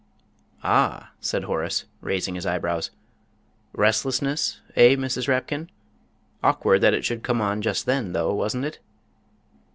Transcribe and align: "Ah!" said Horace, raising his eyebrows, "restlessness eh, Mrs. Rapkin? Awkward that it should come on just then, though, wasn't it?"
"Ah!" 0.63 1.11
said 1.19 1.43
Horace, 1.43 1.85
raising 2.01 2.33
his 2.33 2.43
eyebrows, 2.43 2.89
"restlessness 3.71 4.59
eh, 4.75 4.95
Mrs. 4.95 5.27
Rapkin? 5.27 5.69
Awkward 6.41 6.81
that 6.81 6.95
it 6.95 7.05
should 7.05 7.21
come 7.21 7.39
on 7.39 7.61
just 7.61 7.85
then, 7.85 8.13
though, 8.13 8.33
wasn't 8.33 8.65
it?" 8.65 8.79